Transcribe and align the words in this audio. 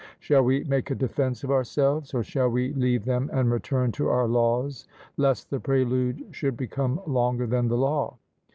Shall 0.17 0.41
we 0.41 0.63
make 0.63 0.89
a 0.89 0.95
defence 0.95 1.43
of 1.43 1.51
ourselves? 1.51 2.11
or 2.15 2.23
shall 2.23 2.49
we 2.49 2.73
leave 2.73 3.05
them 3.05 3.29
and 3.31 3.51
return 3.51 3.91
to 3.91 4.09
our 4.09 4.27
laws, 4.27 4.87
lest 5.15 5.51
the 5.51 5.59
prelude 5.59 6.25
should 6.31 6.57
become 6.57 6.99
longer 7.05 7.45
than 7.45 7.67
the 7.67 7.77
law? 7.77 8.17